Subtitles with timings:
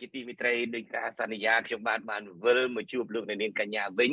[0.00, 4.10] ជាទីមេត្រីដោយការសន្យាខ្ញុំបាទបានវិលមកជួបលោកអ្នកនាងកញ្ញាវិញ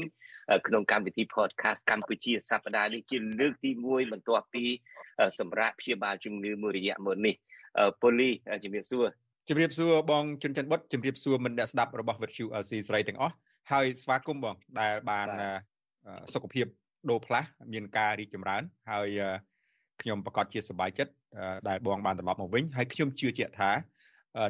[0.67, 4.63] ក្នុងកម្មវិធី podcast កម្ពុជាសប្តាហ៍នេះជាលើកទី1បន្ទាប់ពី
[5.39, 7.35] សម្រាប់ព្យាបាលជំងឺមួយរយៈមុននេះ
[8.01, 8.29] ប៉ូលី
[8.63, 9.05] ជំរាបសួរ
[9.49, 13.35] ជំរាបសួរបងជុនច័ន្ទបុតជំរាបសួរមិត្តអ្នកស្ដាប់របស់វិទ្យុ LC ស្រីទាំងអស់
[13.71, 15.27] ហើយស្វាគមន៍បងដែលបាន
[16.33, 16.65] សុខភាព
[17.09, 19.07] ដូរផ្លាស់មានការរីកចម្រើន ហើយ
[20.01, 21.11] ខ្ញុំប្រកាសជាសប្បាយចិត្ត
[21.69, 23.71] ដែលបងបានត្រឡប់មកវិញហើយខ្ញុំជឿជាក់ថា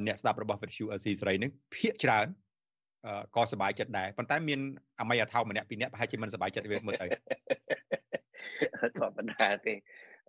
[0.07, 2.27] អ្នកស្ដាប់របស់វិទ្យុអេស៊ីសេរីនឹងភាកច្រើន
[3.35, 4.59] ក៏សប្បាយចិត្តដែរប៉ុន្តែមាន
[4.99, 7.07] អម័យអថោម្នាក់ពីរនាក់ប្រហែលជាមិនសប្បាយចិត្តវាមើលទៅ
[8.99, 9.73] ធម្មតាទេ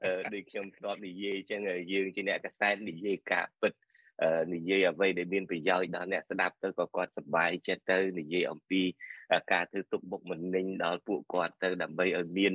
[0.04, 1.60] អឺដូចខ្ញុំធ្លាប់និយាយអញ្ចឹង
[1.92, 3.72] យើងជាអ្នកកសែតនិយាយការពិត
[4.54, 8.82] និយាយអ្វីដែលមានប្រយោជន៍ដល់អ្នកស្ដាប់ទៅក៏គាត់សប្បាយចិត្តទៅនិយាយអំពី
[9.52, 12.54] ការធ្វើទុកបុកម្នេញដល់ពួកគាត់ទៅដើម្បីឲ្យមាន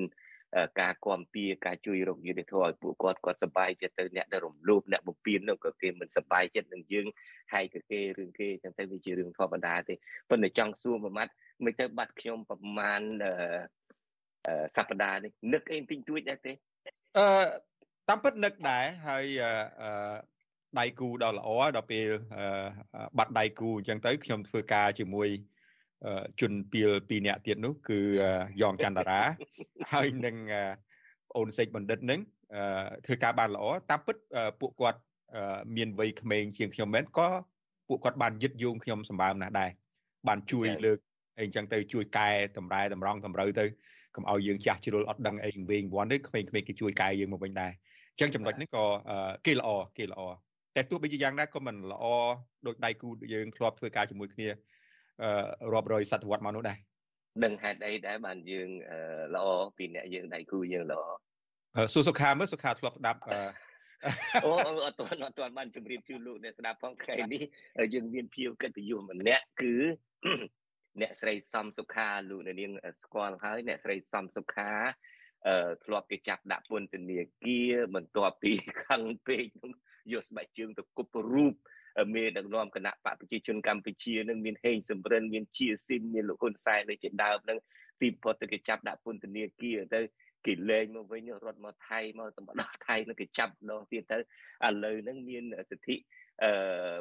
[0.79, 7.07] ការគាំពៀការជួយរកយុទ្ធធម៌ឲ្យពួកគាត់គាត់សប្បាយចិត្តទៅអ្នកដែលរំលោភអ្នកបំពេញនោះក៏គេមិនសប្បាយចិត្តនឹងយើង
[7.53, 9.93] ហើយក៏គេរឿងគេចឹងទៅវាជារឿងធម្មតាទេ
[10.29, 11.33] ប៉ុន្តែចង់សួរមួយម៉ាត់
[11.65, 13.01] មិនទៅបាត់ខ្ញុំប្រហែល
[14.77, 16.53] សប្តាហ៍នេះនឹកអីទិញទួចដែរទេ
[17.17, 17.27] អឺ
[18.09, 19.25] តាមពិតនឹកដែរហើយ
[19.81, 20.37] អឺ
[20.79, 22.07] ដៃគូដ៏ល្អដល់ពេល
[23.17, 25.29] បាត់ដៃគូអញ្ចឹងទៅខ្ញុំធ្វើការជាមួយ
[26.41, 27.99] ជនពីលពីរនាក់ទៀតនោះគឺ
[28.61, 29.21] យ៉ងច័ន្ទតារា
[29.93, 30.35] ហើយនឹង
[31.37, 32.19] អូនសេកបណ្ឌិតនឹង
[33.05, 34.15] ធ្វើការបានល្អតាមពិត
[34.59, 34.99] ពួកគាត់
[35.75, 37.27] មានវ័យក្មេងជាងខ្ញុំមែនក៏
[37.89, 39.69] ពួកគាត់បានយឹតយងខ្ញុំសម្បើមណាស់ដែរ
[40.27, 40.99] បានជួយលើក
[41.39, 43.65] អីចឹងទៅជួយកែតម្រែតម្រង់តម្រូវទៅ
[44.15, 47.71] កុំឲ្យយើងចាស់ជ្រុលអត់ដឹងអីវិញវ័នទេក្មេងៗគេជួយកែយើងមកវិញដែរ
[48.11, 48.83] អញ្ចឹងចំណុចនេះក៏
[49.45, 50.21] គេល្អគេល្អ
[50.75, 52.05] តែទោះបីជាយ៉ាងណាក៏មិនល្អ
[52.67, 54.47] ដូចដៃគូយើងធ្លាប់ធ្វើការជាមួយគ្នា
[55.73, 56.77] រាប់រយសតវត្សមកនោះដែរ
[57.43, 58.69] ដឹងហេតុអីដែរបានយើង
[59.35, 59.45] ល្អ
[59.77, 61.01] ពីអ្នកយើងដៃគូយើងល្អ
[61.93, 63.19] សួរសុខាមើលសុខាធ្លាប់ស្ដាប់
[64.45, 64.51] អូ
[64.85, 67.43] អត់ទាន់អត់ទាន់បានជម្រាបជូនលោកអ្នកស្ដាប់ផងថ្ងៃនេះ
[67.93, 69.75] យើងមានភៀវកិត្តិយសម្នាក់គឺ
[71.01, 72.71] អ្នកស្រីសំសុខាលោកនាង
[73.03, 74.71] ស្គាល់ហើយអ្នកស្រីសំសុខា
[75.47, 78.51] អឺធ្លាប់គេចាប់ដាក់ពន្ធនាគារបន្ទាប់ពី
[78.85, 79.45] ខឹងពេក
[80.13, 81.53] យកស្បែកជើងទៅគប់រូប
[82.13, 87.59] មេដឹកនាំគណៈបកប្រជាជនកម្ពុជានឹងមានហេងសំរិនមានជាស៊ីនមានលោកហ៊ុនសែនដូចជាដើមនឹង
[88.01, 89.99] ទីផុតទៅគេចាប់ដាក់ពន្ធនាគារទៅ
[90.45, 94.21] គេលែងមកវិញរត់មកថៃមកទៅដល់ថៃនឹងគេចាប់ម្ដងទៀតទៅឥ
[94.83, 95.95] ឡូវហ្នឹងមានសិទ្ធិ
[96.43, 96.51] អឺ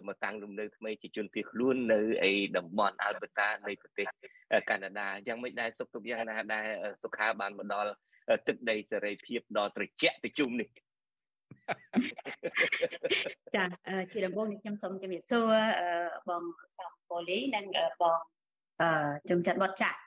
[0.06, 4.06] មកតាំងលំនៅថ្មីជាជនភៀសខ្លួននៅឯតំបន់អាល់បឺតានៃប្រទេស
[4.70, 6.66] កាណាដាយ៉ាងមិនដែរសុខទុក្ខយ៉ាងណាដែរ
[7.02, 7.90] សុខាបានមកដល់
[8.48, 10.68] ទឹកដីសេរីភាពដ៏ត្រជាក់ត្រជុំនេះ
[13.54, 13.64] ចា
[14.12, 15.52] ជាដំបូងនេះខ្ញុំសូមជំរាបសួរ
[16.28, 16.42] បង
[16.78, 17.64] សំប៉ូលីនិង
[18.02, 18.18] បង
[19.30, 19.98] ជំចាត់វត្តចាក់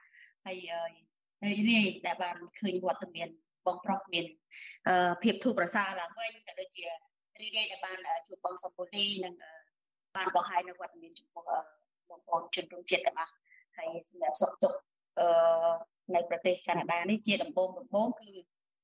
[0.45, 0.57] ហើយ
[1.69, 3.29] រីកដែលបានឃើញវត្តមាន
[3.67, 4.25] បងប្រុសមាន
[5.23, 6.83] ភាពធូរប្រសើរឡើងវិញក៏ដូចជា
[7.41, 7.97] រីកដែលបាន
[8.27, 9.33] ជួបបងសំប៉ូលីនិង
[10.15, 11.43] បានបង្ហាញនៅវត្តមានចំពោះ
[12.09, 13.33] បងប្អូនជនរួមជាតិទាំងអស់
[13.77, 14.77] ហើយសម្រាប់សុខទុក្ខ
[16.15, 18.29] នៅប្រទេសកាណាដានេះជាដំបូងដំបូងគឺ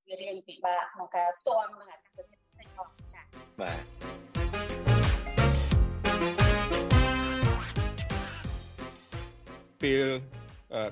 [0.07, 2.34] វារៀងពិបាកក្នុងការស៊ាំនឹងអាកាសធាតុតិ
[2.75, 3.23] ចផងចា៎
[3.61, 3.79] បាទ
[9.81, 10.07] ពេល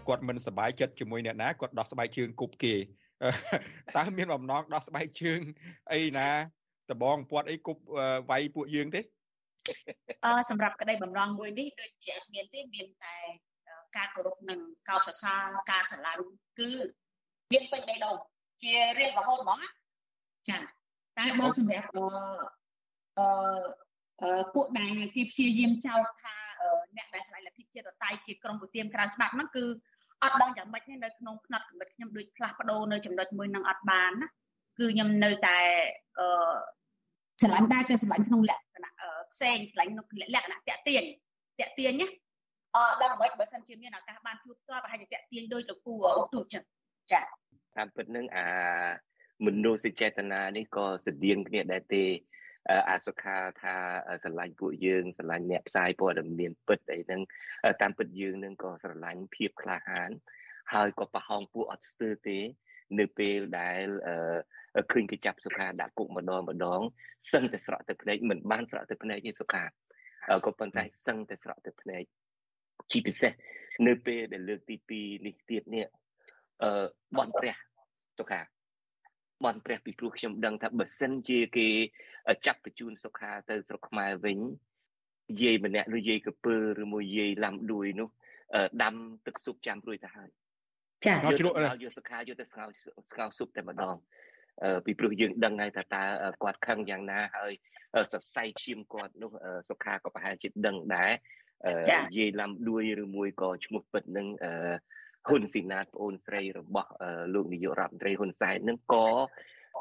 [0.08, 2.76] គាត់មិនសប្បាយចិត្តជាមួយអ្នកណាគាត់ដោះស្បែកជើងគប់គេ
[3.98, 5.40] តើមានបំណងដោះស្បែកជើង
[5.94, 6.30] អីណា
[6.92, 7.82] ដបងពាត់អីគប់
[8.30, 9.02] វាយពួកយើងទេ
[10.26, 13.18] អឺសម្រាប់ក្តីបំណងមួយនេះដូចជាអត់មានទេមានតែ
[13.98, 16.26] ការគោរពនិងកោតសរសើរការស្រឡាញ់
[16.60, 16.72] គឺ
[17.52, 18.18] មានពេញបេះដូង
[18.64, 19.60] ជារៀងរហូតហ្មង
[20.50, 20.58] ចា
[21.20, 21.88] តែបើសម្រាប់
[23.18, 26.36] អឺពួកដែលគេព្យាយាមចោទថា
[26.98, 29.66] អ្នកដែលស្ដីលទ្ធិជាតិតៃជាក្រុមប្រទៀមក្រៅច្បាប់ហ្នឹងគឺ
[30.24, 34.28] អត់ដឹងយ៉ាងម៉េចទេនៅក្នុងផ្នែកកំណត់ខ្ញុំដូចផ្លាស់ប្ដូរនៅចំណុចមួយនឹងអត់បានណា
[34.80, 35.60] គឺខ្ញុំនៅតែ
[36.20, 36.28] អឺ
[37.42, 38.92] ស្រឡាញ់ដែរគឺស្រឡាញ់ក្នុងលក្ខណៈ
[39.32, 40.06] ផ្សេងស្រឡាញ់ក្នុង
[40.36, 41.04] លក្ខណៈតាក់ទាញ
[41.60, 42.08] តាក់ទាញណា
[42.76, 46.64] អឺដល់មិនបើសិនជាមានឱកាសបានជួបផ្ទាល់ប្រហែលជាតាក់ទាញដោយលោកគូអូទូចឹង
[47.12, 48.46] ចាតាមពិតនឹងអា
[49.46, 52.06] មនុស្សចេតនានេះក៏ស្តៀងគ្នាដែរទេ
[52.90, 53.76] អាសុខាថា
[54.24, 57.22] ស្រឡាញ់ពួកយើងស្រឡាញ់អ្នកផ្សាយព័ត៌មានពិតអីហ្នឹង
[57.82, 60.10] តាមពិតយើងនឹងក៏ស្រឡាញ់ភាពក្លាហាន
[60.74, 62.40] ហើយក៏ប្រហោងពួកអត់ស្ទើរទេ
[63.00, 63.86] នៅពេលដែល
[64.92, 66.82] ឃើញគេចាប់សុខាដាក់គុកម្ដងម្ដង
[67.32, 69.64] សឹងតែស្រក់ទឹកភ្នែកមិនបានស្រក់ទឹកភ្នែកទេសុខា
[70.46, 72.04] ក៏ប៉ុន្តែសឹងតែស្រក់ទឹកភ្នែក
[72.92, 73.32] ជាពិសេស
[73.88, 75.86] នៅពេលដែលលើកទី2នេះទៀតនេះ
[76.64, 76.86] អឺ
[77.18, 77.56] បនព្រះ
[78.20, 78.40] សុខា
[79.46, 81.68] បនព្រះពីព្រោះខ្ញុំដឹងថាបើសិនជាគេ
[82.46, 84.40] ចាប់បញ្ជូនសុខាទៅស្រុកខ្មែរវិញ
[85.42, 88.10] យាយម្នាក់ឬយាយកពើឬមួយយាយឡាំដួយនោះ
[88.84, 88.96] ដាំ
[89.26, 90.30] ទឹកស៊ុបចាំរួចទៅហើយ
[91.06, 92.66] ចាយកជ្រក់យកសុខាយកទៅស្ងោ
[93.12, 93.96] ស្ងោស៊ុបតែម្ដង
[94.86, 96.04] ពីព្រោះយើងដឹងហើយថាតើ
[96.44, 97.52] គាត់ខឹងយ៉ាងណាហើយ
[98.12, 99.32] សរសៃឈាមគាត់នោះ
[99.70, 101.12] សុខាក៏ប្រហែលជាដឹងដែរ
[102.18, 104.28] យាយឡាំដួយឬមួយក៏ឈ្មោះពិតនឹង
[105.28, 106.92] ហ៊ុនស៊ីណាតប្អូនស្រីរបស់
[107.34, 109.08] លោកនាយករដ្ឋមន្ត្រីហ៊ុនសែននឹងក៏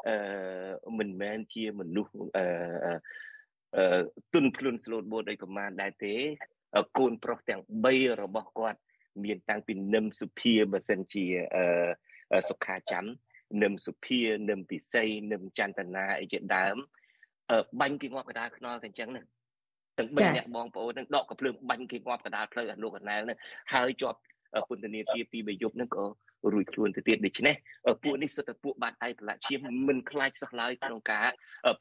[0.07, 2.45] អឺមិនមែនជាមនុស្សអឺ
[3.75, 4.01] អឺ
[4.33, 6.15] ទុនខ្លួនស្លូតបូតដោយប្រមាណដែរទេ
[6.97, 7.61] កូនប្រុសទាំង
[7.91, 8.79] 3របស់គាត់
[9.23, 11.25] មានតាំងពីនឹមសុភាបើសិនជា
[11.55, 13.05] អឺសុខាចាំ
[13.63, 14.19] នឹមសុភា
[14.49, 16.75] នឹមពិសីនឹមចន្ទនាអីជាដើម
[17.81, 19.25] បាញ់គេងាប់កដាលខ្នល់តែអញ្ចឹងហ្នឹង
[19.99, 23.39] ទាំងបីអ្នកបងប្អូននឹងដកកភ្លើងបាញ់គេងាប់កដាលផ្លូវអាលោកកណែលហ្នឹង
[23.73, 24.19] ហើយជាប់
[24.67, 26.05] ពន្ធនាគារពីបីយប់ហ្នឹងក៏
[26.51, 27.55] រួចខ្លួនទៅទៀតដូច្នេះ
[28.03, 31.27] ពួកនេះសុទ្ធតែពួកបាត់ឯកលឈាមមិនខ្លាចសោះឡើយក្នុងការ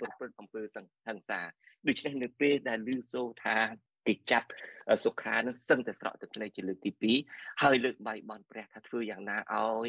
[0.01, 0.79] ប្រព្រឹត្តអំពើស
[1.17, 1.41] ង្សា
[1.89, 3.57] ដូច្នេះនៅពេលដែលឮសូរថា
[4.07, 4.49] គេចាប់
[5.05, 6.91] សុខានឹងសឹងតែស្រក់ទឹកភ្នែកជាលើកទី
[7.33, 9.89] 2ហើយលើកបាយបនព្រះថាធ្វើយ៉ាងណាឲ្យ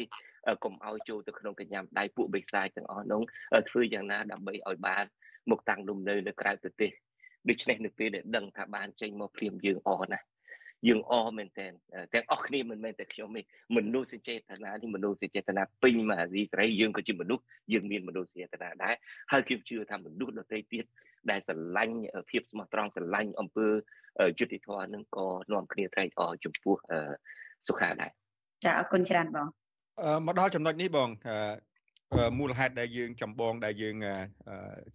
[0.64, 3.22] កុំឲ្យចូលទៅក្នុងកញ្ញាំដៃពួកបិសាចទាំងអស់នោះ
[3.70, 5.04] ធ្វើយ៉ាងណាដើម្បីឲ្យបាន
[5.50, 6.90] មកតាំងលំនៅនៅក្រៅប្រទេស
[7.48, 10.24] ដូច្នេះនៅពេលដែលដឹងថាបានចេញមកព្រាមយើងអរណាស់
[10.88, 11.66] យើងអរមែនតើ
[12.14, 13.42] ទាំងអស់គ្នាមិនមែនតែខ្ញុំទេ
[13.76, 17.42] មនុស្សចេតនានេះមនុស្សចេតនាពេញមហារីករាយយើងក៏ជាមនុស្ស
[17.72, 18.94] យើងមានមនុស្សចេតនាដែរ
[19.32, 20.84] ហើយខ្ញុំជឿថាមនុស្សដទៃទៀត
[21.30, 21.96] ដែលស្រឡាញ់
[22.30, 23.66] ភាពស្មោះត្រង់ស្រឡាញ់អំពើ
[24.38, 26.76] យុតិធម៌នឹងក៏នាំគ្នាត្រេកអរចំពោះ
[27.68, 28.10] សុខាដែរ
[28.64, 29.48] ចាអរគុណច្រើនបង
[30.26, 31.08] មកដល់ចំណុចនេះបង
[32.38, 33.96] មូលហេតុដែលយើងចម្បងដែលយើង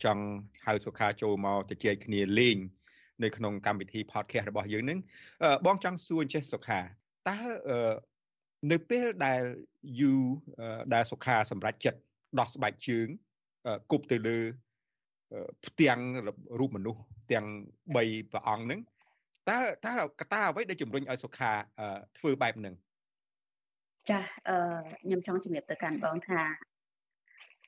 [0.03, 0.23] ចង់
[0.65, 2.57] ហៅសុខាចូលមកទៅជែកគ្នាលេង
[3.23, 4.99] នៅក្នុងកម្មវិធី podcast របស់យើងនឹង
[5.65, 6.79] បងចង់សួរចេះសុខា
[7.29, 7.37] តើ
[8.71, 9.41] នៅពេលដែល
[10.01, 10.13] យូ
[10.93, 11.99] ដែលសុខាសម្រាប់ចិត្ត
[12.39, 13.07] ដោះស្បែកជើង
[13.91, 14.39] គប់ទៅលើ
[15.65, 15.99] ផ្ទាំង
[16.59, 17.01] រូបមនុស្ស
[17.31, 17.45] ទាំង
[17.95, 18.79] 3ព្រះអង្គហ្នឹង
[19.49, 21.51] តើតើកត្តាអ្វីដែលជំរុញឲ្យសុខា
[22.17, 22.75] ធ្វើបែបហ្នឹង
[24.09, 24.19] ចា
[24.49, 24.57] អឺ
[25.03, 26.41] ខ្ញុំចង់ជំរាបទៅកាន់បងថា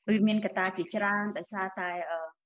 [0.08, 1.90] វាមានកត្តាជាច្រើនដោយសារតែ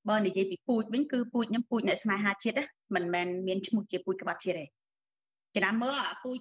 [0.10, 2.66] បើនិយាយពីពូជវិញគឺពូជខ្ញុំពូជអ្នកស្នេហាជាតិណា
[2.96, 4.66] មិនមែនមានឈ្មោះជាពូជក្បត់ជាតិទេ
[5.56, 6.38] ចំណាំមើលអាពូជ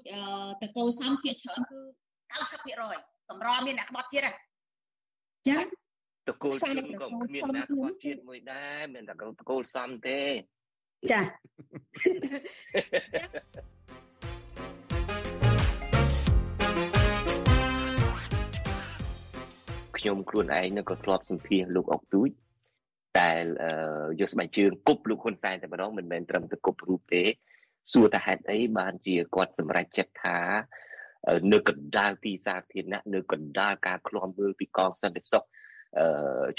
[0.63, 1.81] តកូលសំភាគច្រើនគឺ
[2.39, 4.37] 90%កម្រមានអ្នកក្បត់ជាតិហ្នឹង
[5.49, 10.21] ចាតកូលជើងក៏មានអ្នកក្បត់ជាតិមួយដែរមានតែតកូលសំទេ
[11.13, 11.21] ចា
[19.99, 22.31] ខ្ញុំខ្លួនឯងនឹងក៏ធ្លាប់សម្ភាសលោកអុកទូច
[23.21, 23.43] ដែល
[24.21, 27.23] យកស្បែកជើងគប់លោកហ៊ុនសែនតែម្ដងមិនមែនត្រឹមតែគប់រូបទេ
[27.93, 30.39] សួរថាហេតុអីបានជាគាត់សម្រេចចិត្តថា
[31.53, 35.45] នៅកណ្ដាលទីសាធារណៈនៅកណ្ដាលការឃ្លាំមើលពីកងសន្តិសុខ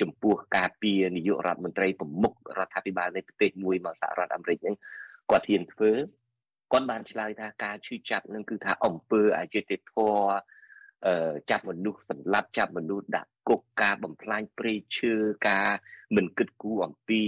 [0.02, 4.76] ចំពោះការពីនាយករដ្ឋមន្ត្រីប្រមុខរដ្ឋាភិបាលនៃប្រទេសមួយមកសហរដ្ឋអាមេរិកហ្នឹង
[5.30, 5.92] គាត់ហ៊ានធ្វើ
[6.72, 10.36] គាត់បានឆ្លើយថាការឈឺចាប់នឹងគឺថាអំពើអយុត្តិធម៌
[11.50, 15.14] ចាប់មនុស្សសម្លាប់ចាប់មនុស្សដាក់គុកការបំផ្លាញព្រៃឈើ
[15.48, 15.70] ការ
[16.16, 17.22] មិនគិតគូរអំពី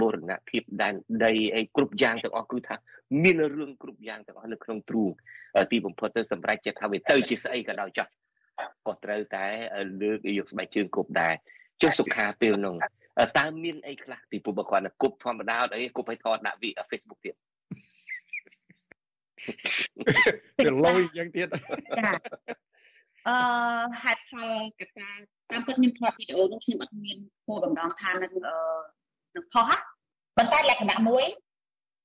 [0.00, 0.94] បូរណភាពដែន
[1.24, 2.76] ដីអីគ្រប់យ៉ាងទាំងអស់គឺថា
[3.22, 5.10] មានរឿងគ្រប់យ៉ាងទាំងអស់នៅក្នុងទ្រូង
[5.70, 8.06] ទីបំផុតទៅសម្រាប់ចិត្តថាវាទៅជាស្អីក៏ដោយចោះ
[8.86, 9.46] ក៏ត្រូវតែ
[10.02, 11.34] លើកយកស្បែកជើងគប់ដែរ
[11.82, 12.74] ចុះសុខាពេលនោះ
[13.38, 17.34] តើមានអីខ្លះពីពុបគាត់គប់ធម្មតាអីគប់ឲ្យថតដាក់វី Facebook ទៀត
[20.64, 21.48] វាលយយ៉ាងទៀត
[21.98, 22.10] ចា
[23.30, 23.38] អឺ
[24.02, 25.10] ហេតុផលកត្តា
[25.50, 28.56] តាមពិតខ្ញុំថតវីដេអូនោះខ្ញុំអត់មានគោលបំណងថានឹងអឺ
[29.34, 29.70] នឹងផុស
[30.36, 31.24] ប៉ុន្តែលក្ខណៈមួយ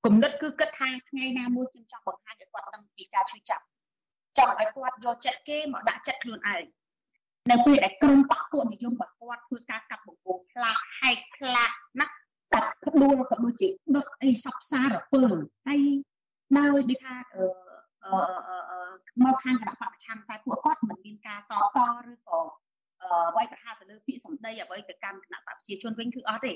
[0.06, 3.64] គំនិតគឺគិតថាថ្ងៃណាមួយខ្ញុំចង់បង្ហាញឲ្យគាត់ដឹងពីការឈឺចាប់
[4.38, 6.64] ចង់ឲ្យគាត់យកចិត្តគេមកដាក់ចិត្តខ្លួនឯង
[7.52, 12.06] នៅពេលដែលក្រុមបកពួកនិយមរបស់គាត់ធ្វើការកាប់បង្កងផ្លាកហែកផ្លាកណា
[12.54, 15.24] កាប់ក្ដួលក៏ដូចជាដុតអីសពសារពើ
[15.68, 15.82] ហើយ
[16.58, 17.44] ដោយដូចថាអឺ
[19.24, 21.78] មកខាងគណៈបព្វឆាំតែពួកគាត់មិនមានការតត
[22.10, 22.40] ឬក៏
[23.30, 26.54] អ្វីប្រហារទៅលើពាក្យសម្ដីអ្វីទៅកាន់គណៈបព្វប្រជាជនវិញគឺអត់ទេ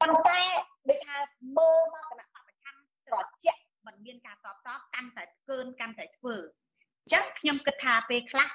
[0.00, 0.40] ប៉ុន្តែ
[0.88, 1.16] ដូចថា
[1.58, 2.74] មើលមកគណៈបព្វឆាំ
[3.06, 8.48] ត្រជាក់មិនមានការតតកាន់តែកើនកាន់តែធ្វើអញ្ចឹងខ្ញុំគិតថាពេលខ្លះ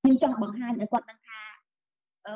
[0.00, 1.40] ខ្ញុំចង់បង្ហាញឲ្យគាត់ដឹងថា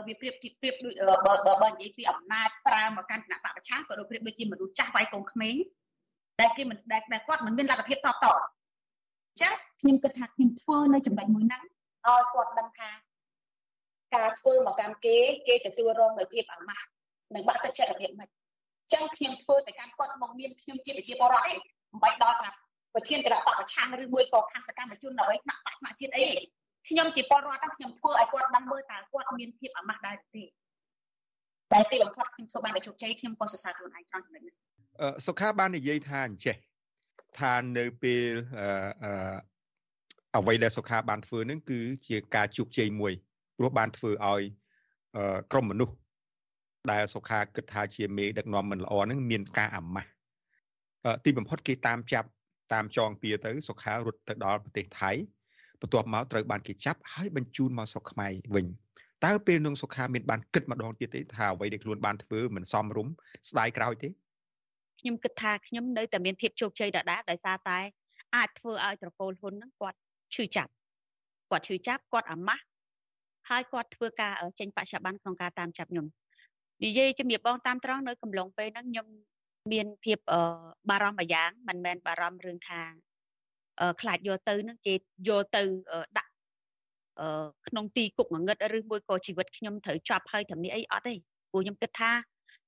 [0.06, 0.94] វាប្រៀបជាប្រៀបដូច
[1.26, 5.56] បើបើបើនិយាយពីអំណាចប្រើមកកាន់គណៈបព្វឆាំក៏ដូចប្រៀបដូចជាមនុស្សចាស់វាយកូនក្មេង
[6.40, 8.26] ដែលគេមិនដែលគាត់មិនមានលទ្ធភាពតបត
[9.40, 11.62] ចឹងខ្ញុំគិតថាខ្ញុំធ្វើនៅចំណុចមួយហ្នឹង
[12.06, 12.90] ឲ្យគាត់ដឹងថា
[14.14, 15.16] ការធ្វើមកកម្មគេ
[15.48, 16.86] គេទទួលរងនូវភាពអាម៉ាស់
[17.34, 18.28] និងបាក់ទឹកចិត្តរបៀបម៉េច
[18.92, 22.50] ចឹងខ្ញុំធ្វើទៅកាន់គាត់មកមានខ្ញុំជាប្រជាពលរដ្ឋទេមិនបាច់ដល់ថា
[22.94, 26.28] ប្រធានគណៈបកប្រឆាំងឬមួយក៏ខាងសកម្មជនអ្វីថ្នាក់បកថ្នាក់ជាតិអី
[26.88, 30.44] ខ្ញុំជាពលរដ្ឋខ្ញុំធ្វើឲ្យគាត់ដឹងមើលតើគាត់មានភាពអាម៉ាស់ដែរទេ
[31.72, 34.54] តែទីបំផុតខ្ញុំធ្វើបានតែជោគជ័យខ្ញុំក៏សរសើរខ្លួនឯងត្រង់ចំណុចនេះ
[35.26, 36.56] សុខាបាននិយាយថាអញ្ចេះ
[37.40, 38.26] ថានៅពេល
[39.04, 39.36] អឺ
[40.36, 43.12] អ្វីដែលសុខាបានធ្វើនឹងគឺជាការជោគជ័យមួយ
[43.58, 44.42] ព្រោះបានធ្វើឲ្យ
[45.52, 45.94] ក្រុមមនុស្ស
[46.90, 50.10] ដែលសុខាគិតថាជាមេដឹកនាំមិនល្អនឹងមានការអាម៉ាស់
[51.24, 52.28] ទីបំផុតគេតាមចាប់
[52.72, 55.10] តាមចងពៀទៅសុខារត់ទៅដល់ប្រទេសថៃ
[55.80, 58.66] បន្ទាប់មកត្រូវបានគេចាប់ហើយបញ្ជូនមកស្រុកខ្មែរវិញ
[59.24, 63.12] តើពេលនឹងសុខាមានបានគិតម្ដងទៀតទេថាអ្វីដែលខ្លួនបានធ្វើមិនសមរម្យ
[63.50, 64.08] ស្ដាយក្រោយទេ
[65.04, 67.78] ខ្ញុំគិតថាខ្ញុំនៅតែមានភាពជោគជ័យដដែលដោយសារតែ
[68.36, 69.98] អាចធ្វើឲ្យត្រកូលហ៊ុនហ្នឹងគាត់
[70.34, 70.72] ឈឺចាប់
[71.50, 72.64] គាត់ឈឺចាប់គាត់អាម៉ាស់
[73.50, 76.06] ហើយគាត់ធ្វើការចេញបច្ចុប្បន្នក្នុងការតាមចាប់ខ្ញុំ
[76.84, 79.06] និយាយជំរាបបងតាមត្រង់នៅកំឡុងពេលហ្នឹងខ្ញុំ
[79.72, 80.18] មានភាព
[80.90, 82.80] បារម្ភមួយយ៉ាងមិនមែនបារម្ភរឿងថា
[84.00, 84.94] ខ្លាចយកទៅនឹងគេ
[85.28, 85.62] យកទៅ
[86.18, 86.32] ដាក់
[87.68, 91.14] ក្នុងទីគុកងងឹតឬមួយក៏ជីវិតខ្ញុំត្រូវចាប់ហើយត្រឹមនេះអីអត់ទេ
[91.50, 92.10] ព្រោះខ្ញុំគិតថា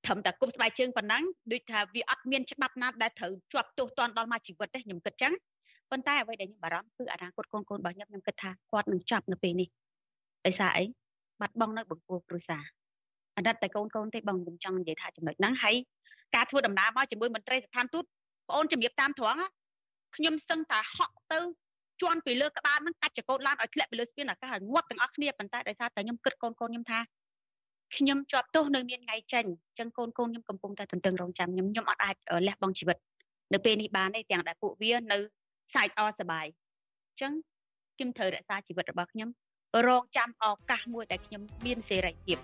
[0.05, 5.33] ត្រឹមតែគប់ស្បែកជើងប៉ុណ្ណឹងដូចថាវាអត់មានច្បាប់ណាដែលត្រូវជាប់ទោសទណ្ឌដល់មកជីវិតទេខ្ញុំគិតចឹង
[5.91, 9.69] ប៉ុន្តែអ្វីដែលខ្ញុំបារម្ភគឺអនាគតកូនកូនរបស់ខ្ញុំខ្ញុំគិតថាគាត់នឹងចាប់នៅពេលនេះ
[10.45, 10.85] ដោយសារអី
[11.41, 12.63] បាត់បង់នៅបង្គោលគ្រួសារ
[13.37, 15.75] អណិតតែកូនកូនទេបងខ្ញុំចង់និយាយថាចំណុចហ្នឹងហើយ
[16.35, 18.03] ការធ្វើដំណើរមកជាមួយមន្ត្រីស្ថានទូត
[18.47, 19.41] បងអូនជំរាបតាមត្រង់
[20.15, 21.39] ខ្ញុំសឹងតែហក់ទៅ
[22.01, 26.99] ជន់ពីលើក្បាលហ្នឹងកាច់ចកោតឡានឲ្យធ្លាក់ពីលើស្ពានអាកាសឲ្យងាប់ទាំងអស់គ្នាប៉ុន្តែដោយសារតែខ្ញុំគិតកូនកូនខ្ញុំថា
[27.95, 32.15] ខ្ញុំជាប់ទោសនៅមានថ្ងៃចេញអញ្ចឹងកូនកូនខ្ញុំកំពុងតែទន្ទឹងរង់ចាំខ្ញុំខ្ញុំអត់អាច
[32.47, 32.97] លះបង់ជីវិត
[33.53, 35.17] នៅពេលនេះបានទេទាំងដែលពួកវានៅ
[35.73, 36.45] សាច់អសបាយ
[37.09, 37.31] អញ្ចឹង
[37.95, 39.29] ខ្ញុំត្រូវរក្សាជីវិតរបស់ខ្ញុំ
[39.87, 42.37] រងចាំឱកាសមួយដែលខ្ញុំមានសេរីភាព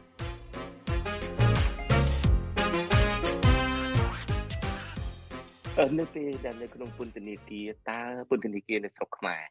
[5.99, 9.43] នៅពេលដែលនៅក្នុងពន្ធនាគារតើពន្ធនាគារនៅស្រុកខ្មែរ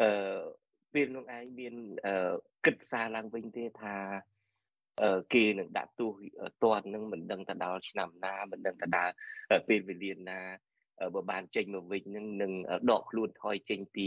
[0.00, 0.10] អឺ
[0.94, 1.74] ពេលនោះឯងមាន
[2.64, 3.94] គិតផ្សារឡើងវិញទេថា
[5.34, 6.10] គេនឹងដាក់ទោស
[6.62, 9.12] តន់នឹងមិនដឹងទៅដល់ឆ្នាំណាមិនដឹងទៅដល់
[9.68, 10.40] ពេលវេលាណា
[11.14, 12.52] បើបានចេញមកវិញនឹងនឹង
[12.90, 14.06] ដកខ្លួនថយចេញពី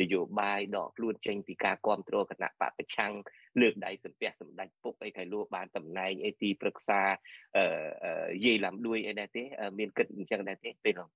[0.00, 3.12] នយោបាយដកខ្លួនចេញពីការគ្រប់គ្រងគណៈបកប្រឆាំង
[3.60, 7.00] លើកដៃសំពះសម្ដេចពុកអីថៃលោកបានតំណែងអីទីប្រឹក្សា
[7.56, 9.42] អឺយាយឡាំដួយអីដែរទេ
[9.78, 11.08] មានគិតអញ្ចឹងដែរទេពេលនោះ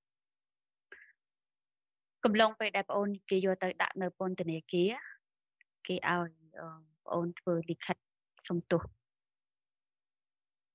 [2.24, 4.92] កំឡុងពេលដែលបងអូនគេយកទៅដាក់នៅពន្ធនាគារ
[5.86, 6.30] គេឲ្យ
[6.60, 6.80] បង
[7.14, 7.96] អូនធ្វើលិខិត
[8.48, 8.82] សុំទោស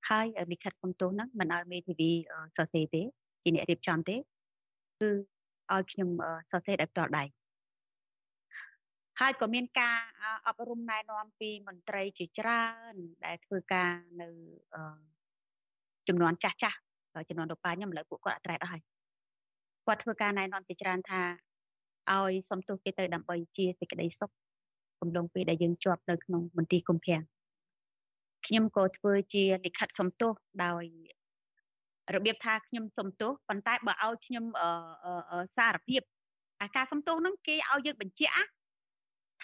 [0.10, 2.12] ហើយលិខិតសុំទោសហ្នឹងមិនឲ្យមេធាវី
[2.58, 3.02] សរសេរទេ
[3.44, 5.10] ជាអ្នករៀបចំទេគឺ
[5.74, 6.10] ឲ្យខ្ញុំ
[6.52, 7.24] សរសេរដោយផ្ទាល់ដៃ
[9.20, 10.00] ហើយក៏មានការ
[10.48, 12.94] អប់រំណែនាំពីមន្ត្រីជាច្រើន
[13.26, 14.28] ដែលធ្វើការនៅ
[16.08, 16.78] ចំនួនចាស់ចាស់
[17.30, 18.82] ចំនួនលោកប៉ាខ្ញុំឥឡូវពួកគាត់អត់ត្រែតអស់ហើយ
[19.86, 21.22] គាត់ធ្វើការណែនាំជាច្រើនថា
[22.12, 24.32] ឲ្យសំទោសគេទៅដើម្បីជាសេចក្តីសុខ
[25.00, 27.22] កំឡុងពេលដែលយើងជាប់នៅក្នុងមន្ទីរគុំភាំង
[28.50, 30.34] ខ្ញុំក៏ធ្វើជាលិខិតសំទោស
[30.66, 30.84] ដោយ
[32.16, 34.46] របៀបថាខ្ញុំសុំទោសប៉ុន្តែបើឲ្យខ្ញុំ
[35.58, 36.02] សារភាព
[36.62, 38.50] អាការសុំទោសហ្នឹងគេឲ្យយើងបញ្ជាក់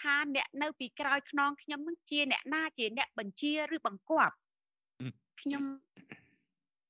[0.00, 4.34] ថាអ្នកនៅពីក្រោយខ្នងខ្ញុំនឹងជាអ្នកណាជាអ្នកបញ្ជាឬបង្គាប់
[5.40, 5.62] ខ្ញុំ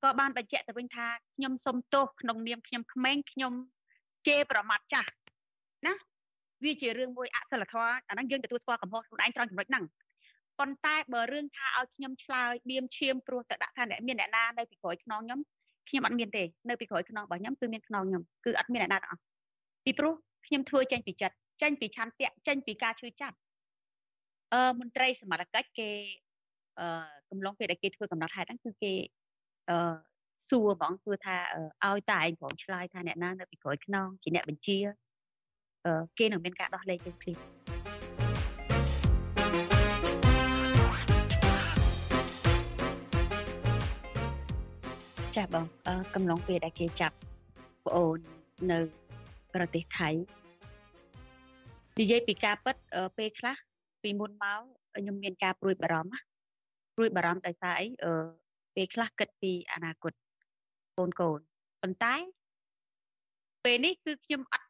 [0.03, 3.53] ក៏បានបញ្ជាក់ទៅវិញថាខ្ញុំសុំទោសក្នុងនាមខ្ញុំក្មេងខ្ញុំ
[4.27, 5.09] ជេរប្រមាថចាស់
[5.87, 5.93] ណា
[6.63, 9.83] វាជារឿងមួយអសិលធម៌អាហ្នឹងយើងទទួលស្គាល់កំហុសខ្លួនឯងត្រង់ចំណុចហ្នឹង
[10.59, 15.39] ប៉ុន្តែបើរឿងថាឲ្យខ្ញុំឆ្លើយបៀមឈាមព្រោះតែដាក់ថាអ្នកមានអ្នកណានៅពីក្រោយខ្នងខ្ញុំ
[15.89, 19.21] ខ្ញុំអត់មានទេនៅពីក្រោយខ្នងរបស់ខ្ញុំគឺមានខ្នងខ្ញុំគឺអត់មានអ្នកណាទាំងអស់
[19.85, 20.13] ពីព្រោះ
[20.47, 23.35] ខ្ញុំធ្វើចេញពីចិត្តចេញពីឆន្ទៈចេញពីការឈឺចាប់
[24.53, 25.89] អឺមន្ត្រីសមត្ថកិច្ចគេ
[26.79, 26.87] អឺ
[27.29, 28.93] កំឡុងពេលដែលគេធ្វើកំណត់ហេតុហ្នឹងគឺគេ
[29.69, 29.77] អឺ
[30.49, 31.35] សួរហ្មងសួរថា
[31.85, 34.77] ឲ្យតែឯងប្រងឆ្លើយថាអ្នកណានៅពីក្រោយខ្នងជាអ្នកបញ្ជា
[35.85, 37.76] អឺគេនឹងមានការដោះលែងយើងភ្លាម
[45.37, 45.65] ចាស់បង
[46.15, 47.15] កំឡុងពេលដែលគេចាប់
[47.85, 48.17] ប្អូន
[48.71, 48.79] នៅ
[49.53, 50.09] ប្រទេសថៃ
[51.99, 52.75] និយាយពីការពិត
[53.17, 53.55] ពេលខ្លះ
[54.03, 54.61] ពីមុនមក
[54.95, 56.15] ខ្ញុំមានការព្រួយបារម្ភ
[56.95, 58.13] ព្រួយបារម្ភដោយសារអីអឺ
[58.75, 60.13] ពេលខ្លះគិតពីអនាគត
[60.97, 61.39] កូនកូន
[61.81, 62.15] ប៉ុន្តែ
[63.65, 64.67] ពេលនេះគឺខ្ញុំអត់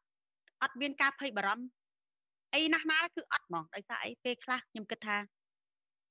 [0.61, 1.65] អត់មានការភ័យបារម្ភ
[2.53, 5.17] អីណាស់ណាគឺអត់ហ្មងដោយសារអីពេលខ្លះខ្ញុំគិតថា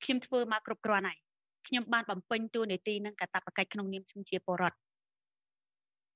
[0.05, 1.26] ខ្ញុំធ្វើមកគ្រប់គ្រាន់ហើយ
[1.69, 4.79] ខ្ញុំបានបំពេញតួនាទីនឹងកាតព្វកិច្ចក្នុងនាមខ្ញុំជាពលរដ្ឋ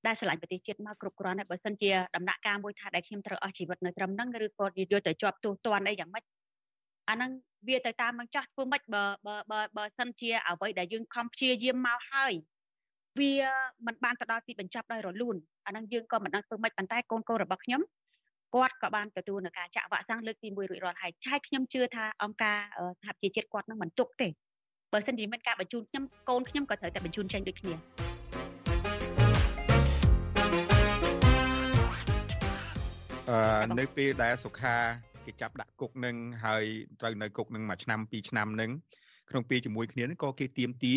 [0.05, 6.23] ដែលឆ្លាញ់ប្រទេសជាតិមកគ្រប់គ្រាន់ហើយបើសិនជាដំណាក់កាលមួយថាដែលខ្ញុំត្រូវអស់ជីវិតនៅត្រឹមហ្នឹងឬក៏យកទៅជាប់ទោសទណ្ឌអីយ៉ាងម៉េច
[7.09, 7.31] អាហ្នឹង
[7.67, 12.33] វាទៅតាមនឹងចាស់ធ្វើម៉េចបើបើបើបើសិនជាអ្វីដែលយើងខំព្យាយាមមកហើយ
[13.19, 13.33] វា
[13.85, 17.81] មិនបានទៅដល់ទីបញ្ចប់ដោយរលូនអាហ្នឹងយើងក៏មិនដឹងធ្វើម៉េចប៉ុន្តែកូនកូនរបស់ខ្ញុំ
[18.55, 22.57] គាត់ក៏បានទទួលនៅការចាក់វ៉ាក់សាំងលើកទី1រួចរាល់ហើយឆាយខ្ញុំជឿថាអង្គការ
[23.01, 24.27] សហប្រជាជាតិគាត់នឹងមិនទុកទេ
[24.93, 27.73] បើសិនជាមានការបញ្ជូនខ្ញុំកូនខ្ញុំក៏ត្រូវតែបញ្ជូនចេញដូចគ្នា
[33.29, 34.75] អឺនៅពេលដែលសុខា
[35.25, 36.63] គេចាប់ដាក់គុកនឹងហើយ
[36.99, 38.71] ត្រូវនៅគុកនឹងមួយឆ្នាំពីរឆ្នាំនឹង
[39.29, 40.95] ក្នុងពេលជាមួយគ្នានឹងក៏គេទៀមទា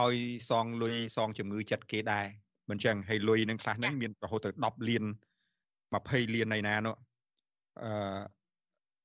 [0.00, 0.16] ឲ្យ
[0.50, 2.26] សងលុយសងជំងឺចិត្តគេដែរ
[2.70, 5.04] មិនចឹងហើយលុយនឹងខ្លះនឹងមានរហូតទៅ10លាន
[5.68, 6.94] 20លាននៃណានោះ
[7.82, 7.90] អឺ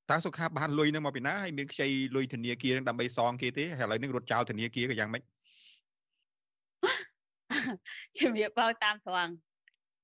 [0.09, 5.23] តើសុខាបានលុយនឹងមកពីណាហើយមានខ្ចីលុយធនាគារនឹងដើម្បីសងគេទេហើយឥឡូវនឹងរត់ចោលធនាគារក៏យ៉ាងម៉េច
[8.17, 9.33] ជំរាបបោតាមត្រង់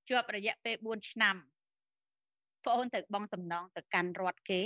[0.10, 1.36] ជាប់រយៈពេល4ឆ្នាំ
[2.66, 4.62] បងអូនទៅបងសំណងទៅកាន់រដ្ឋគេ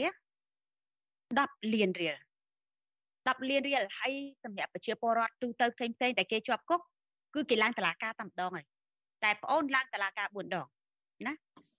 [1.09, 2.17] 10លានរៀល
[3.27, 6.81] 10លានរៀលហើយសម្រាប់ប្រជាពលរដ្ឋទូទៅផ្សេងផ្សេងដែលគេជាប់គុក
[7.35, 8.65] គឺគេឡើងតឡាការតែម្ដងហើយ
[9.23, 10.67] តែបងអូនឡើងតឡាការ4ដង
[11.27, 11.33] ណា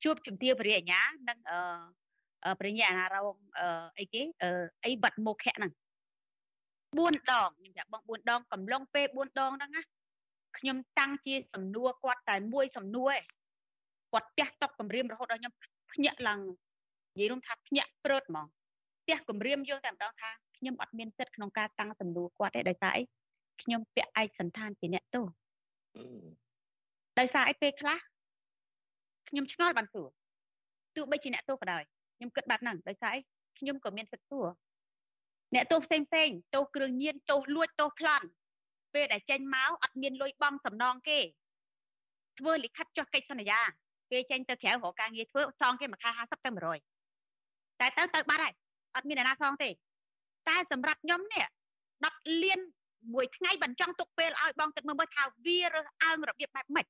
[0.05, 1.59] ជួបជំទាវពរិញ្ញានិងអឺ
[2.59, 3.67] ពរិញ្ញាអាណារងអឺ
[3.99, 4.51] អីគេអឺ
[4.85, 5.73] អីបាត់មុខៈហ្នឹង
[6.97, 6.99] 4
[7.31, 9.83] ដងខ្ញុំប្រាប់បង4ដងកំឡុងពេល4ដងហ្នឹងណា
[10.59, 13.23] ខ្ញុំតាំងជាសំណួរគាត់តែមួយសំណួរឯង
[14.13, 15.53] គាត់ផ្ទះតុកគម្រាមរហូតដល់ខ្ញុំ
[15.93, 16.41] ភ្ញាក់ឡើង
[17.15, 18.47] និយាយរួមថាភ្ញាក់ព្រឺតហ្មង
[19.03, 23.03] ផ្ទះគម្រាមយើងតែម្ដងថាខ្ញុំអត់មានសិទ្ធិក្នុងការតាំងសំណួរគាត់ទេដោយសារអី
[23.63, 25.27] ខ្ញុំពាក់ឯកសន្តានជាអ្នកទោស
[27.19, 27.99] ដោយសារអីពេលខ្លះ
[29.29, 30.09] ខ្ញុំឆ្ងល់បានសួរ
[30.97, 31.83] ទោះបីជាអ្នកទោសក៏ដោយ
[32.23, 33.21] ខ្ញុំគិតបែបហ្នឹងដោយសារអី
[33.59, 34.47] ខ្ញុំក៏មានសិទ្ធិសួរ
[35.55, 38.27] អ្នកទោសផ្សេងផ្សេងទោសគ្រឿងញៀនទោសលួចទោសប្លន់
[38.95, 41.19] ពេលដែលចេញមកអត់មានលុយបង់សំណងគេ
[42.39, 43.61] ធ្វើលិខិតចុះកិច្ចសន្យា
[44.11, 46.51] ពេលចេញទៅក្រៅរកការងារធ្វើសងគេមួយខែ50ទៅ
[47.15, 48.55] 100តែទៅទៅបាត់ហើយ
[48.97, 49.71] អត់មានអ្នកណាសងទេ
[50.49, 51.47] តែសម្រាប់ខ្ញុំនេះ
[51.95, 52.61] 10លាន
[53.15, 56.87] មួយថ្ងៃបញ្ចង់ទុកពេលឲ្យបងទឹកមើលមើលថាវារើសអើងរបៀបបែបម៉េច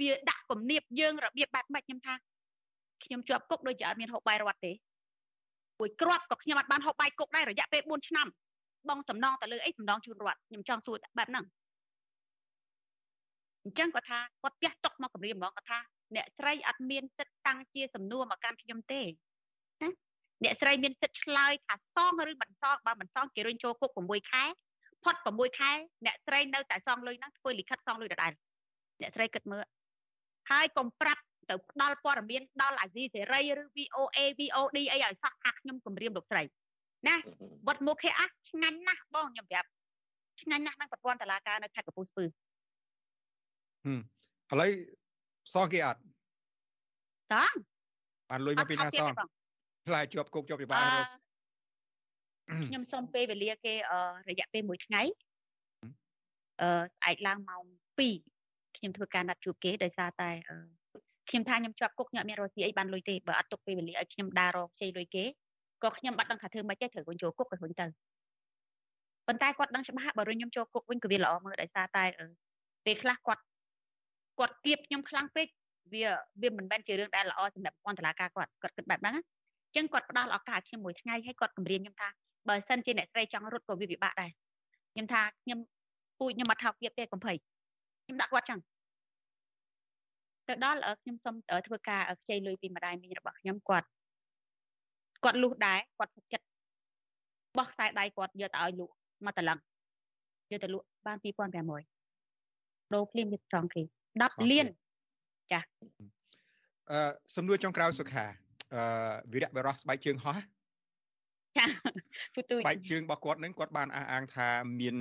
[0.00, 2.14] វាដាក់គំនាបយើងរបៀបបែបម៉េចខ្ញុំថា
[3.04, 4.72] ខ្ញុំជាប់គុកដូចជាអត់មានហូបបាយរត់ទេ
[5.80, 8.26] មួយគ្រាប់ក៏ខ្ញុំអត់បានហូបបាយគុកដែររយៈពេល4ឆ្នាំ
[8.88, 11.44] បងសំណងទៅលើអីសំណងជូនរដ្ឋខ្ញុំចង់សួរបែបហ្នឹង
[13.64, 15.78] អញ្ចឹងគាត់ថាគាត់ផ្ទះຕົកមកគម្រាមហ្មងគាត់ថា
[16.16, 19.90] អ្នកស្រីអត់មានសិទ្ធិតាំងជាសំណួរមកកាន់ខ្ញុំទេណា
[20.44, 24.44] អ្នកស្រីមានសិទ្ធិឆ្លើយថាសងឬមិនសងបើមិនសងគេរុញចូលគុក6ខែ
[25.04, 25.72] ផុត6ខែ
[26.06, 28.32] អ្នកស្រីនៅតែសងលុយហ្នឹងធ្វើលិខិតសងលុយដដែល
[29.00, 29.64] អ្នកស្រីគិតមើល
[30.50, 36.42] ហើយកុំប្រាប់ ទៅផ្ដល់ព័ត៌មានដល់អាស៊ីសេរីឬ VOA VOD អីឲ្យសោះថាខ្ញុំគម្រាមលោកស្រី
[37.08, 37.14] ណា
[37.66, 39.68] វត្តមុខគេអះឆ្ងាញ់ណាស់បងខ្ញុំប្រាប់
[40.40, 42.24] ឆ្ងាញ់ណាស់នឹងប្រព័ន្ធតឡាការនៅខេត្តកំពង់ស្ពឺ
[43.84, 44.00] ហឹម
[44.52, 44.70] ឥឡូវ
[45.54, 46.00] សងគេអត់
[47.32, 47.54] សង
[48.30, 49.10] បានលុយមកពីណាសង
[49.88, 51.10] ខ្លាចជាប់គុកជាប់ពិបាករស់
[52.68, 53.74] ខ្ញុំសុំពេលវេលាគេ
[54.30, 55.02] រយៈពេល1ថ្ងៃ
[56.60, 57.64] អឺស្អែកឡើងម៉ោង
[58.20, 60.30] 2ខ្ញុំធ្វើការណាត់ជួបគេដោយសារតែ
[61.28, 65.24] ខ្ញុំថាខ្ញុំជាប់គុកខ្ញុំអត់មានរស់ស៊ីអីបានលុយទេបើអត់ទុកពេលវេលាឲ្យខ្ញុំដើររកខ្ចីលុយគេ
[65.82, 67.86] ក៏ខ្ញុំបាត់ដឹងថាធ្វើម៉េចទេត្រូវវិញចូលគុកក៏វិញទៅ
[69.26, 72.04] ប៉ុន្តែគាត់ដឹងច្បាស់បើរុញខ្ញុំចូលគុកវិញក៏វាល្អមើលដោយសារតែ
[72.84, 73.42] ពេលខ្លះគាត់
[74.38, 75.46] គាត់គៀបខ្ញុំខ្លាំងពេក
[75.92, 76.04] វា
[76.42, 82.08] វាមិនមែនជារឿងដែលល្អសម្រាប់អន្តរាការគាត់គាត់គិតបែបហ្នឹងអញ្ចឹងគាត់ផ្ដល់ឱកាសខ្ញុំមួយថ្ងៃហើយគាត់គម្រាមខ្ញុំថា
[82.48, 84.30] បើសិនជាអ្នកស្រីចង់រត់ក៏វាពិបាកដែរ
[84.92, 85.58] ខ្ញុំថាខ្ញុំ
[86.18, 87.32] ពូជខ្ញុំអត់ថោកទៀតទេកំភៃ
[88.04, 88.60] ខ្ញុំដាក់គាត់ចឹង
[90.48, 91.34] ទៅដល់ខ្ញុំសុំ
[91.66, 93.86] ធ្វើការខ្ចីលុយពីម្ដាយមីងរបស់ខ្ញុំគាត់
[95.24, 96.46] គាត់លុះដែរគាត់សុខចិត្ត
[97.58, 98.94] បោះខ្សែដៃគាត់យកទៅឲ្យលក់
[99.26, 99.58] មកតឡឹង
[100.50, 101.16] យកទៅលក់បាន
[101.84, 103.82] 2500ដូរភ្លាមយកសងគេ
[104.16, 104.66] 10លាន
[105.52, 105.60] ចា
[106.90, 106.98] អឺ
[107.36, 108.24] សំណួរចុងក្រោយសុខា
[108.74, 108.82] អឺ
[109.32, 110.38] វិរៈបរោះស្បែកជើងហោះ
[111.58, 111.66] ចា
[112.34, 114.48] ទូទូស្បែកជើងរបស់គាត់នឹងគាត់បានអះអាងថា
[114.80, 114.96] មាន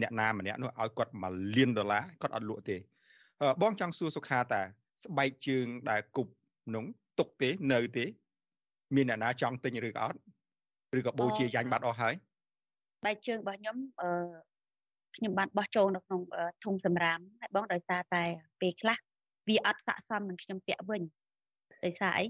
[0.00, 2.76] អ្នកណាម្នាក់នោះឲ្យគាត់1លានដុល្លារគាត់អត់លក់ទេ
[3.62, 4.62] បងចង់សួរសុខាតា
[5.04, 6.32] ស្បែកជើងដែលគប់
[6.74, 6.84] នោះ
[7.18, 8.04] ទុកទេនៅទេ
[8.96, 10.18] មានអ្នកណាចង់ទិញឬក៏អត់
[10.98, 12.14] ឬក៏បូជាយ៉ាញ់បាត់អស់ហើយ
[13.00, 14.08] ស្បែកជើងរបស់ខ្ញុំអឺ
[15.16, 16.20] ខ្ញុំបានបោះចូលនៅក្នុង
[16.64, 18.24] ធុងសម្រាមហើយបងដោយសារតែ
[18.60, 18.98] ពេលខ្លះ
[19.48, 21.02] វាអត់ស័ក្តិសមនឹងខ្ញុំពាក់វិញ
[21.84, 22.26] ដោយសារអី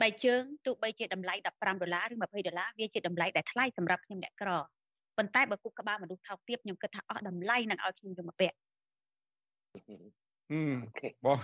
[0.00, 4.50] បែកជើងទោះបីជាតម្លៃ15ដុល្លារឬ20ដុល្លារវាជាតម្លៃដែលថ្លៃសម្រាប់ខ្ញុំអ្នកក្រ
[5.16, 8.56] ប៉ុន្តែបើគុកក្បាលមនុស្សថោកទាបខ្ញុំគិតថាអស់តម្លៃនឹងឲ្យខ្ញុំយកមកពាក់
[11.26, 11.38] បង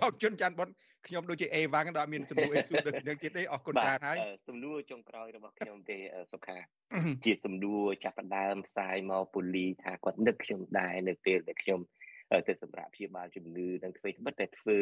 [0.00, 0.68] បងជុនច័ន្ទបុន
[1.06, 5.98] ខ្ញុំដូចជាអេវ៉ាំងដល់មានសំណួរអេស៊ូដូចនឹងទៀតទេអរគុណច្រើនហើយសំណួរចុងក្រោយរបស់ខ្ញុំទេ
[6.32, 6.58] សុខា
[7.24, 11.80] ជាសំណួរចាប់ផ្ដើមផ្សាយមកពូលីថាគាត់នឹកខ្ញុំដែរនៅពេលដែលខ្ញុំ
[12.46, 14.78] ទៅសម្រាប់ព្យាបាលជំងឺនឹងធ្វើត្បិតតែធ្វើ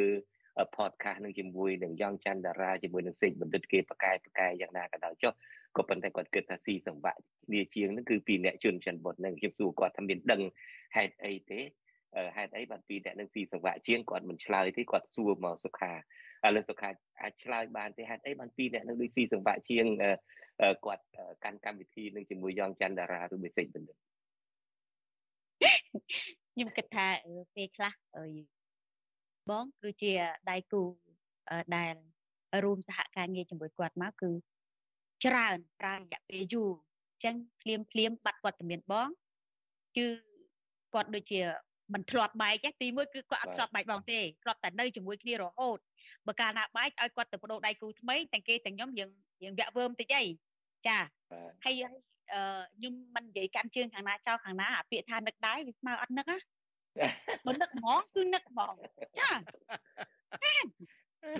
[0.77, 5.33] podcast នឹងជាមួយនឹងយ៉ងច័ន្ទតារាជាមួយនឹងសេចបណ្ឌិតគេប្រកែប្រកែយ៉ាងណាក៏ដោយចុះ
[5.77, 10.41] ក៏ប៉ុន្តែគាត់គិតថាស៊ីសង្វាក់គ្នាជាងនឹងគឺពីអ្នកជនច័ន្ទបុតនឹងខ្ញុំសួរគាត់ថាមានដឹង
[10.97, 11.61] ហេតុអីទេ
[12.37, 16.89] ហេតុអីបានពីអ្នកនឹងស៊ីសង្វាក់ជាងគាត់មិនឆ្លើយទេគាត់សួរមកសុខាឥឡូវសុខា
[17.23, 19.87] អាចឆ្លើយបានទេហេតុអីបានពីអ្នកនឹងដូចស៊ីសង្វាក់ជាង
[20.85, 21.05] គាត់
[21.45, 23.97] កាន់កម្មវិធីនឹងជាមួយយ៉ងច័ន្ទតារាឬបេសិកបណ្ឌិត
[26.53, 27.07] ខ្ញុំគិតថា
[27.55, 27.93] ពេលខ្លះ
[29.51, 30.13] បងគឺជា
[30.51, 30.83] ដៃគូ
[31.77, 31.95] ដែល
[32.65, 34.31] រួមសហការងារជាមួយគាត់មកគឺ
[35.25, 36.71] ច្រើនច្រើនរយៈពេលយូរ
[37.11, 39.09] អញ្ចឹងភ្លាមភ្លាមបាត់វត្តមានបង
[39.97, 40.07] គឺ
[40.95, 41.41] គាត់ដូចជា
[41.95, 45.79] មិនធ្លាប់បែកទេទីមួយគឺគាត់អត់ធ្លាប់បែកបងទេធ្លាប់តែនៅជាមួយគ្នារហូត
[46.27, 49.11] បើកាលណាបែកឲ្យគាត់ទៅបដូរដៃគូថ្មីទាំងគេទាំងខ្ញុំយើង
[49.43, 50.25] យើងវាក់វើមតិចអី
[50.87, 50.99] ចា
[51.65, 51.83] ហើយ
[52.75, 56.39] ខ្ញុំមិននិយាយកាន់ជើងខាងណាចោលខាងណាអាពាក្យថានឹកដែរវាស្មើអត់នឹកណា
[57.47, 58.75] បើនឹកហ្មងគឺនឹកហ្មង
[59.19, 59.31] ចា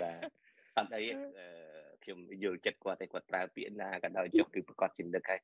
[0.01, 0.31] បាទ
[0.77, 1.01] អត់អី
[2.03, 5.39] ខ្ញុំយល់ចិត្តគាត់តែគាត់ប្រើពាក្យណាក៏ដោយចុះគឺប្រកាសជានឹកហើយ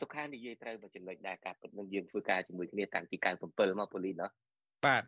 [0.00, 4.30] សុខានិយាយត្រូវមកចំណុចដែរការពិតនឹងយើងធ្វើការជាមួយគ្នាតាំងពី97មកប៉ូលីសណោះ
[4.84, 5.02] បាទ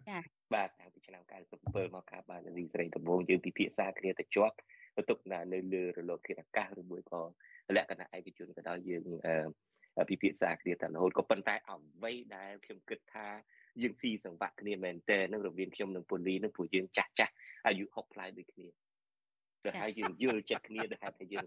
[0.54, 4.56] បាទតាំងពីឆ្នាំ97មកការបានរីស្រីដំបូងយើងពិភាក្សាគ្នាទៅជាប់
[4.96, 7.20] ទៅទុកនៅលើរលកធាតុអាកាសឬមួយក៏
[7.76, 9.04] លក្ខណៈឯកជនក៏ដោយយើង
[10.10, 13.26] ពិភាក្សាគ្នាតែរហូតក៏ប៉ុន្តែអ្វីដែលខ្ញុំគិតថា
[13.82, 17.32] យើងស៊ីសង្វាក់គ្នាមែនតើនឹងរវាងខ្ញុំនិងពូលីនឹងព្រោះយើងចាស់ចាស់
[17.66, 18.68] អាយុ60ផ្លាយដូចគ្នា
[19.64, 21.44] ទៅហើយយើងយល់ចិត្តគ្នាដែលថាយើង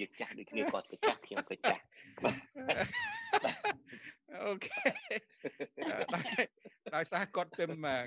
[0.00, 1.82] យើងចាស់ដូចគ្នាគាត់ក៏ចាស់ខ្ញុំក៏ចាស់
[4.44, 4.82] អូខេ
[6.96, 7.66] ដោយសារគាត់ទៅ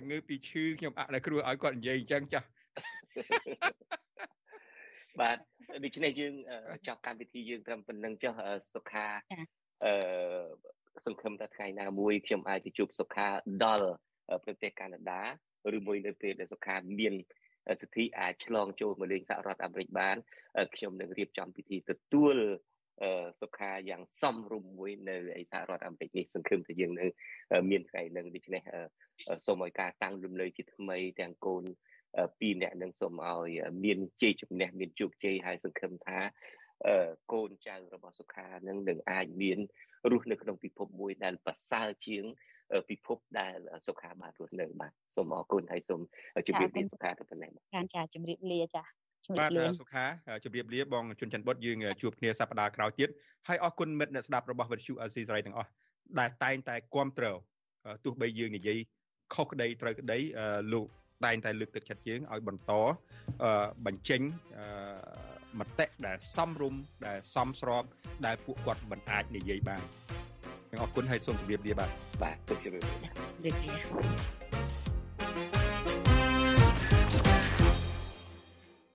[0.10, 2.48] ងើពីឈឺខ្ញុំអត់ដែលគ្រូឲ្យគាត់និយាយអញ្ចឹងចាស់
[5.20, 5.38] បាទ
[5.84, 6.34] ដូច្នេះយើង
[6.88, 8.34] ចប់កម្មវិធីយើងត្រឹមប៉ុណ្្នឹងចុះ
[8.74, 9.06] សុខា
[9.86, 9.94] អឺ
[11.06, 13.28] សង្ឃឹមថាថ្ងៃណាមួយខ្ញុំអាចទៅជួបសុខា
[13.64, 13.90] ដល់
[14.44, 15.22] ប្រទេសកាណាដា
[15.78, 17.14] ឬមួយនៅពេលដែលសុខាមាន
[17.82, 20.16] សិទ្ធិអាចឆ្លងចូលមកលេងសហរដ្ឋអាមេរិកបាន
[20.76, 22.36] ខ្ញុំនឹងរៀបចំពិធីទទួល
[23.42, 27.10] សុខាយ៉ាងសមរម្យមួយនៅឯសហរដ្ឋអាមេរិកនេះសង្ឃឹមថាយើងនឹង
[27.70, 28.62] មានថ្ងៃនឹងដូច្នេះ
[29.46, 31.64] សូមឲ្យការតាំងលំនៅជាថ្មីទាំងកូន
[32.40, 33.50] ពីរអ្នកនឹងសូមឲ្យ
[33.84, 36.20] មានជ័យជំនះមានជោគជ័យហើយសង្ឃឹមថា
[37.32, 39.60] កូនចៅរបស់សុខានឹងនឹងអាចមាន
[40.12, 42.24] រស់នៅក្នុងពិភពមួយដែលប្រសើរជាង
[42.90, 43.58] ពិភពដែល
[43.88, 46.02] សុខាបានរស់នៅបាទសូមអរគុណហើយសូម
[46.48, 48.84] ជម្រាបលាសុខាទៅប៉ុណ្ណេះបាទចាជម្រាបលាចា
[49.40, 50.06] បាទសុខា
[50.44, 53.10] ជម្រាបលាបងជុនច័ន្ទបុតយើងជួបគ្នាសប្តាហ៍ក្រោយទៀត
[53.48, 55.70] ហើយអរគុណមិត្តអ្នកស្ដាប់របស់វិទ្យុអេស៊ីសរ៉ៃទាំងអស់
[56.20, 57.38] ដែលតែងតែគ្រប់គ្រង
[58.04, 58.78] ទោះបីយើងនិយាយ
[59.34, 60.18] ខុសក្តីត្រូវក្តី
[60.74, 60.88] លោក
[61.26, 62.72] តែងតែលើកទឹកចិត្តយើងឲ្យបន្ត
[63.86, 64.22] បញ្ចេញ
[65.60, 67.84] មតិដែលសមរម្យដែលសមស្រប
[68.26, 69.84] ដែលពួកគាត់មិនអាចនិយាយបាន
[70.82, 71.90] អរគុណហើយសូមជម្រាបលាបាទ
[72.22, 74.83] បាទសូមជម្រាបលាជម្រាបលា